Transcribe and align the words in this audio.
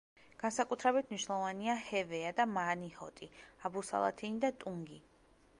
განსაკუთრებით 0.43 1.11
მნიშვნელოვანია 1.11 1.75
ჰევეა 1.91 2.33
და 2.41 2.47
მანიჰოტი, 2.55 3.31
აბუსალათინი 3.71 4.45
და 4.47 4.55
ტუნგი. 4.65 5.03